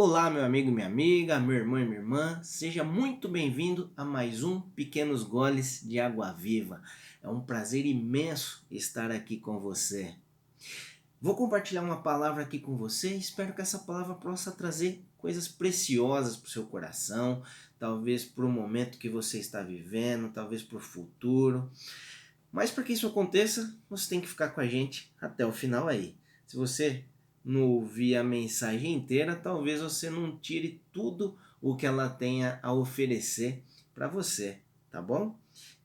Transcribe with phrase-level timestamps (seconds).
[0.00, 4.44] Olá, meu amigo, minha amiga, meu irmão e minha irmã, seja muito bem-vindo a mais
[4.44, 6.80] um Pequenos Goles de Água Viva.
[7.20, 10.14] É um prazer imenso estar aqui com você.
[11.20, 16.36] Vou compartilhar uma palavra aqui com você, espero que essa palavra possa trazer coisas preciosas
[16.36, 17.42] para o seu coração,
[17.76, 21.68] talvez para o momento que você está vivendo, talvez para o futuro.
[22.52, 25.88] Mas para que isso aconteça, você tem que ficar com a gente até o final
[25.88, 26.16] aí.
[26.46, 27.04] Se você
[27.48, 32.72] não ouvir a mensagem inteira, talvez você não tire tudo o que ela tenha a
[32.74, 33.64] oferecer
[33.94, 34.58] para você,
[34.90, 35.34] tá bom?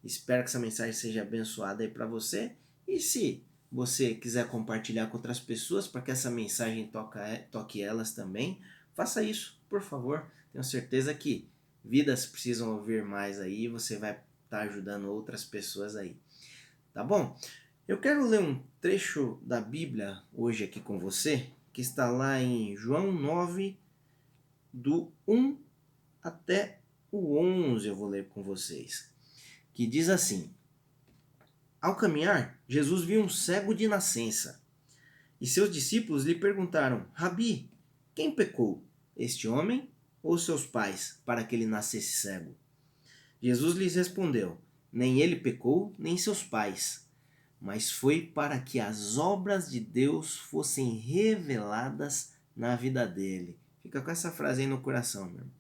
[0.04, 2.52] Espero que essa mensagem seja abençoada aí para você.
[2.86, 6.92] E se você quiser compartilhar com outras pessoas para que essa mensagem
[7.50, 8.60] toque elas também,
[8.94, 10.26] faça isso, por favor.
[10.52, 11.48] Tenho certeza que
[11.84, 16.18] vidas precisam ouvir mais aí e você vai estar tá ajudando outras pessoas aí.
[16.94, 17.36] Tá bom?
[17.86, 22.78] Eu quero ler um trecho da Bíblia hoje aqui com você, que está lá em
[22.78, 23.76] João 9,
[24.72, 25.58] do 1
[26.22, 26.80] até
[27.12, 29.12] o 11, eu vou ler com vocês,
[29.74, 30.54] que diz assim:
[31.82, 34.64] Ao caminhar, Jesus viu um cego de nascença,
[35.42, 37.72] e seus discípulos lhe perguntaram: Rabi,
[38.14, 38.84] quem pecou,
[39.18, 39.90] este homem
[40.22, 42.56] ou seus pais, para que ele nascesse cego?
[43.42, 44.62] Jesus lhes respondeu:
[44.92, 47.03] Nem ele pecou, nem seus pais
[47.64, 53.58] mas foi para que as obras de Deus fossem reveladas na vida dele.
[53.82, 55.52] Fica com essa frase aí no coração, meu irmão.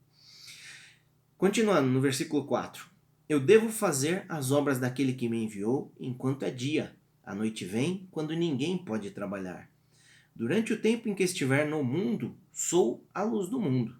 [1.37, 2.89] Continuando no versículo 4.
[3.29, 6.93] Eu devo fazer as obras daquele que me enviou enquanto é dia.
[7.23, 9.71] A noite vem quando ninguém pode trabalhar.
[10.35, 13.95] Durante o tempo em que estiver no mundo, sou a luz do mundo.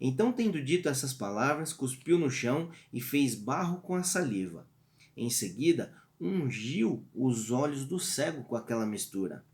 [0.00, 4.68] Então, tendo dito essas palavras, cuspiu no chão e fez barro com a saliva.
[5.16, 9.44] Em seguida, ungiu os olhos do cego com aquela mistura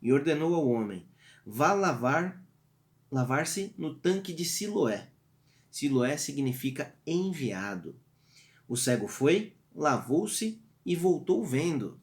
[0.00, 1.06] e ordenou ao homem:
[1.44, 2.44] vá lavar
[3.10, 5.08] lavar-se no tanque de Siloé.
[5.70, 7.96] Siloé significa enviado.
[8.68, 12.00] O cego foi, lavou-se e voltou vendo.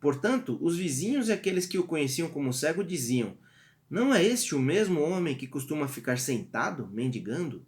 [0.00, 3.36] Portanto, os vizinhos e aqueles que o conheciam como cego diziam:
[3.88, 7.64] Não é este o mesmo homem que costuma ficar sentado, mendigando?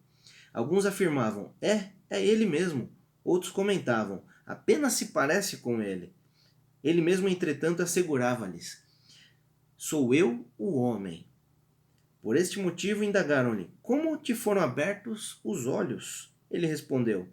[0.53, 2.91] Alguns afirmavam: É, é ele mesmo.
[3.25, 6.11] Outros comentavam: apenas se parece com ele.
[6.83, 8.83] Ele mesmo, entretanto, assegurava-lhes:
[9.77, 11.27] Sou eu o homem.
[12.23, 16.35] Por este motivo indagaram-lhe: Como te foram abertos os olhos?
[16.51, 17.29] Ele respondeu: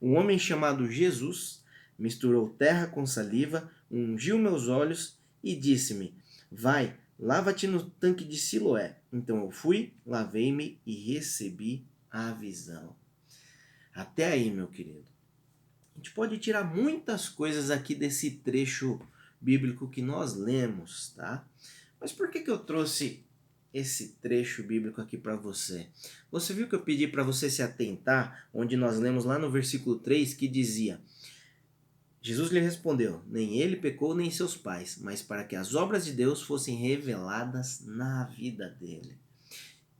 [0.00, 1.64] Um homem chamado Jesus
[1.98, 6.14] misturou terra com saliva, ungiu meus olhos e disse-me:
[6.50, 8.98] Vai, lava-te no tanque de Siloé.
[9.12, 12.94] Então eu fui, lavei-me e recebi a visão.
[13.92, 15.11] Até aí, meu querido.
[15.94, 19.00] A gente pode tirar muitas coisas aqui desse trecho
[19.40, 21.44] bíblico que nós lemos, tá?
[22.00, 23.24] Mas por que, que eu trouxe
[23.72, 25.88] esse trecho bíblico aqui para você?
[26.30, 29.98] Você viu que eu pedi para você se atentar, onde nós lemos lá no versículo
[29.98, 31.00] 3 que dizia:
[32.22, 36.12] Jesus lhe respondeu: Nem ele pecou, nem seus pais, mas para que as obras de
[36.12, 39.18] Deus fossem reveladas na vida dele.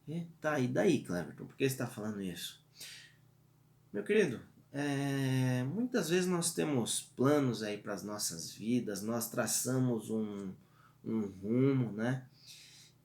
[0.09, 1.47] E tá, e daí, Cleverton?
[1.47, 2.61] Por que você está falando isso?
[3.93, 4.41] Meu querido,
[4.73, 10.51] é, muitas vezes nós temos planos aí para as nossas vidas, nós traçamos um,
[11.05, 12.25] um rumo, né?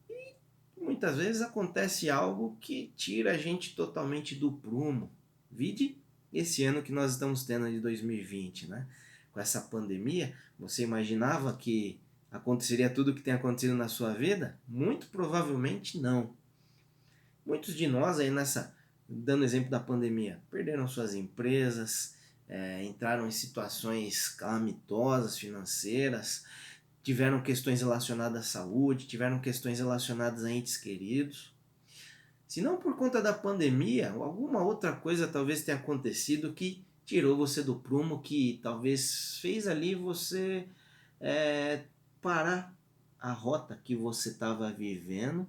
[0.10, 0.36] E
[0.80, 5.12] muitas vezes acontece algo que tira a gente totalmente do prumo.
[5.52, 5.98] Vide
[6.32, 8.88] esse ano que nós estamos tendo de 2020, né?
[9.34, 12.00] Com essa pandemia, você imaginava que
[12.32, 14.58] aconteceria tudo o que tem acontecido na sua vida?
[14.66, 16.34] Muito provavelmente não.
[17.46, 18.77] Muitos de nós aí nessa
[19.08, 22.16] dando exemplo da pandemia, perderam suas empresas,
[22.48, 26.46] é, entraram em situações calamitosas financeiras,
[27.04, 31.54] tiveram questões relacionadas à saúde, tiveram questões relacionadas a entes queridos.
[32.48, 37.64] Se não por conta da pandemia, alguma outra coisa talvez tenha acontecido que tirou você
[37.64, 40.68] do prumo, que talvez fez ali você
[41.20, 41.84] é,
[42.22, 42.74] parar
[43.20, 45.48] a rota que você estava vivendo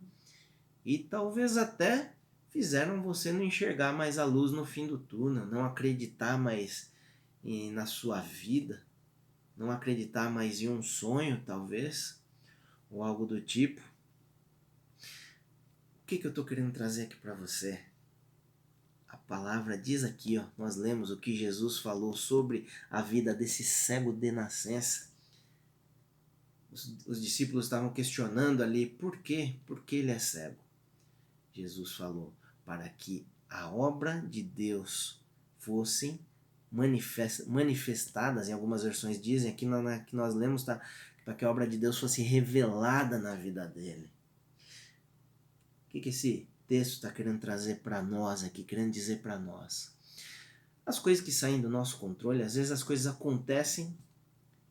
[0.84, 2.12] e talvez até
[2.50, 6.90] fizeram você não enxergar mais a luz no fim do túnel, não acreditar mais
[7.44, 8.82] em, na sua vida,
[9.56, 12.20] não acreditar mais em um sonho, talvez,
[12.90, 13.80] ou algo do tipo.
[15.00, 17.80] O que, que eu estou querendo trazer aqui para você?
[19.08, 23.62] A palavra diz aqui, ó, nós lemos o que Jesus falou sobre a vida desse
[23.62, 25.08] cego de nascença.
[26.70, 29.56] Os, os discípulos estavam questionando ali por quê?
[29.66, 30.67] Por que ele é cego?
[31.62, 32.34] Jesus falou,
[32.64, 35.22] para que a obra de Deus
[35.58, 36.20] fosse
[36.70, 40.80] manifestadas, em algumas versões dizem, aqui na, que nós lemos, tá,
[41.24, 44.10] para que a obra de Deus fosse revelada na vida dele.
[45.86, 49.96] O que, que esse texto está querendo trazer para nós aqui, querendo dizer para nós.
[50.84, 53.96] As coisas que saem do nosso controle, às vezes as coisas acontecem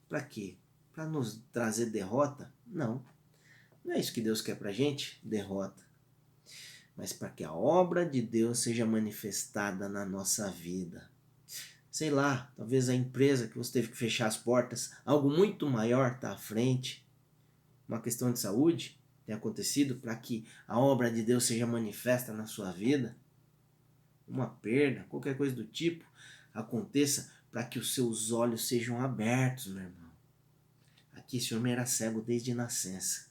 [0.08, 0.56] para quê?
[0.94, 2.54] Para nos trazer derrota?
[2.66, 3.04] Não.
[3.84, 5.87] Não é isso que Deus quer para gente, derrota.
[6.98, 11.10] Mas para que a obra de Deus seja manifestada na nossa vida.
[11.92, 16.14] Sei lá, talvez a empresa que você teve que fechar as portas, algo muito maior
[16.14, 17.08] está à frente.
[17.88, 22.46] Uma questão de saúde tem acontecido para que a obra de Deus seja manifesta na
[22.48, 23.16] sua vida.
[24.28, 26.06] Uma perda, qualquer coisa do tipo,
[26.54, 30.12] aconteça para que os seus olhos sejam abertos, meu irmão.
[31.14, 33.27] Aqui esse homem era cego desde nascença.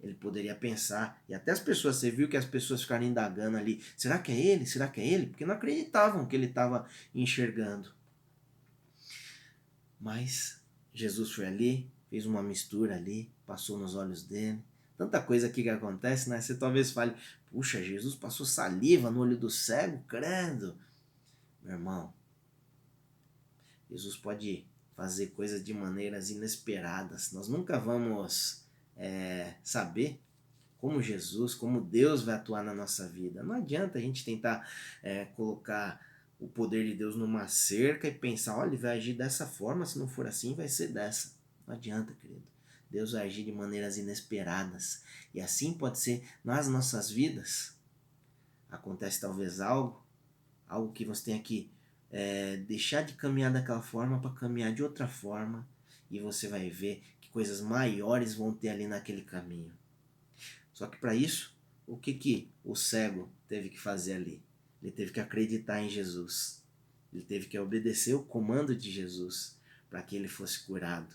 [0.00, 3.82] Ele poderia pensar, e até as pessoas, você viu que as pessoas ficaram indagando ali:
[3.96, 4.64] será que é ele?
[4.64, 5.26] Será que é ele?
[5.26, 7.92] Porque não acreditavam que ele estava enxergando.
[10.00, 10.62] Mas
[10.94, 14.62] Jesus foi ali, fez uma mistura ali, passou nos olhos dele.
[14.96, 16.40] Tanta coisa aqui que acontece, né?
[16.40, 17.14] Você talvez fale:
[17.50, 20.78] puxa, Jesus passou saliva no olho do cego, credo.
[21.62, 22.14] Meu irmão,
[23.90, 24.64] Jesus pode
[24.94, 27.32] fazer coisas de maneiras inesperadas.
[27.32, 28.67] Nós nunca vamos
[28.98, 30.20] é, saber
[30.78, 33.42] como Jesus, como Deus vai atuar na nossa vida.
[33.42, 34.68] Não adianta a gente tentar
[35.02, 36.00] é, colocar
[36.38, 39.98] o poder de Deus numa cerca e pensar, olha, ele vai agir dessa forma, se
[39.98, 41.32] não for assim, vai ser dessa.
[41.66, 42.46] Não adianta, querido.
[42.90, 45.02] Deus vai agir de maneiras inesperadas.
[45.34, 47.76] E assim pode ser nas nossas vidas.
[48.70, 50.02] Acontece talvez algo,
[50.68, 51.70] algo que você tenha que
[52.10, 55.66] é, deixar de caminhar daquela forma para caminhar de outra forma
[56.10, 59.72] e você vai ver que coisas maiores vão ter ali naquele caminho.
[60.72, 61.54] Só que para isso,
[61.86, 64.42] o que que o cego teve que fazer ali?
[64.82, 66.64] Ele teve que acreditar em Jesus.
[67.12, 69.58] Ele teve que obedecer o comando de Jesus
[69.90, 71.14] para que ele fosse curado.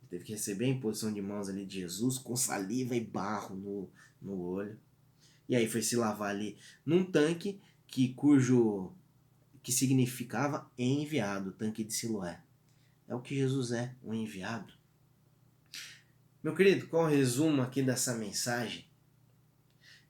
[0.00, 3.54] Ele teve que receber a imposição de mãos ali de Jesus com saliva e barro
[3.54, 3.90] no,
[4.20, 4.78] no olho.
[5.48, 8.92] E aí foi se lavar ali num tanque que cujo
[9.62, 12.40] que significava enviado, tanque de Siloé.
[13.06, 14.77] É o que Jesus é, um enviado.
[16.42, 18.86] Meu querido, qual o resumo aqui dessa mensagem?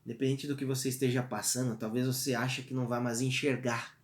[0.04, 3.98] Independente do que você esteja passando, talvez você ache que não vai mais enxergar.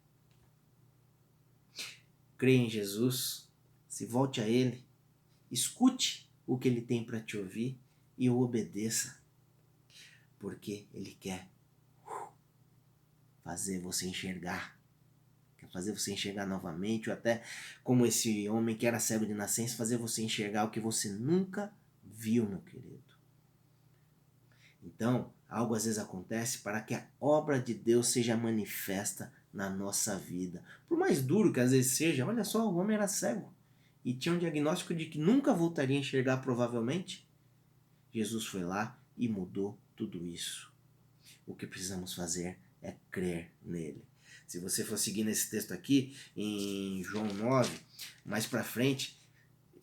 [2.39, 3.49] Creia em Jesus,
[3.89, 4.85] se volte a Ele,
[5.51, 7.79] escute o que Ele tem para te ouvir
[8.17, 9.19] e o obedeça,
[10.39, 11.49] porque Ele quer
[13.43, 14.75] fazer você enxergar
[15.75, 17.43] fazer você enxergar novamente, ou até
[17.83, 21.73] como esse homem que era cego de nascença, fazer você enxergar o que você nunca
[22.05, 23.03] viu, meu querido.
[24.83, 30.17] Então, algo às vezes acontece para que a obra de Deus seja manifesta na nossa
[30.19, 30.63] vida.
[30.89, 33.53] Por mais duro que às vezes seja, olha só, o homem era cego
[34.05, 37.27] e tinha um diagnóstico de que nunca voltaria a enxergar provavelmente.
[38.13, 40.71] Jesus foi lá e mudou tudo isso.
[41.47, 44.05] O que precisamos fazer é crer nele.
[44.47, 47.81] Se você for seguir nesse texto aqui, em João 9,
[48.25, 49.19] mais para frente,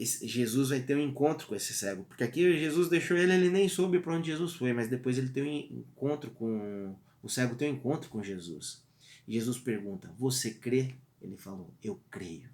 [0.06, 2.04] Jesus vai ter um encontro com esse cego.
[2.06, 5.30] Porque aqui Jesus deixou ele, ele nem soube para onde Jesus foi, mas depois ele
[5.30, 6.96] tem um encontro com.
[7.22, 8.84] O cego tem um encontro com Jesus.
[9.28, 10.96] Jesus pergunta: Você crê?
[11.22, 12.50] Ele falou: Eu creio.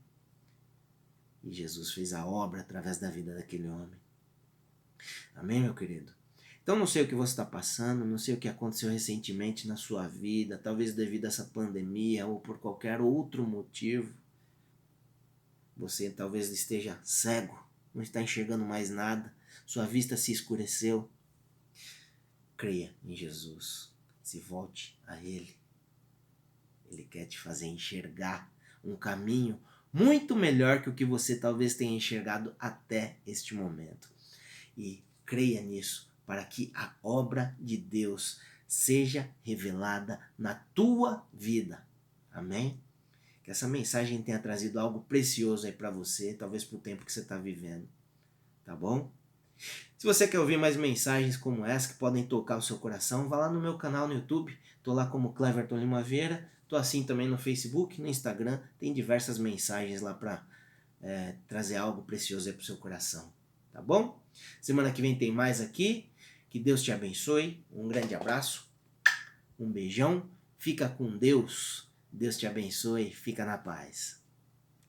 [1.43, 3.97] E Jesus fez a obra através da vida daquele homem.
[5.35, 6.11] Amém, meu querido?
[6.61, 9.77] Então não sei o que você está passando, não sei o que aconteceu recentemente na
[9.77, 14.13] sua vida, talvez devido a essa pandemia ou por qualquer outro motivo.
[15.77, 17.57] Você talvez esteja cego,
[17.93, 19.33] não está enxergando mais nada,
[19.65, 21.09] sua vista se escureceu.
[22.55, 23.91] Creia em Jesus,
[24.23, 25.55] se volte a Ele.
[26.89, 28.51] Ele quer te fazer enxergar
[28.83, 29.59] um caminho
[29.93, 34.09] muito melhor que o que você talvez tenha enxergado até este momento.
[34.75, 41.85] E creia nisso para que a obra de Deus seja revelada na tua vida.
[42.31, 42.79] Amém?
[43.47, 47.13] Que essa mensagem tenha trazido algo precioso aí para você, talvez para o tempo que
[47.13, 47.87] você está vivendo.
[48.65, 49.09] Tá bom?
[49.97, 53.37] Se você quer ouvir mais mensagens como essa que podem tocar o seu coração, vá
[53.37, 54.53] lá no meu canal no YouTube.
[54.83, 56.45] Tô lá como Cleverton Lima Vieira.
[56.67, 58.59] Tô assim também no Facebook, no Instagram.
[58.77, 60.45] Tem diversas mensagens lá para
[61.01, 63.31] é, trazer algo precioso aí para o seu coração.
[63.71, 64.21] Tá bom?
[64.61, 66.11] Semana que vem tem mais aqui.
[66.49, 67.63] Que Deus te abençoe.
[67.71, 68.69] Um grande abraço.
[69.57, 70.29] Um beijão.
[70.57, 71.86] Fica com Deus.
[72.11, 73.11] Deus te abençoe.
[73.11, 74.16] Fica na paz.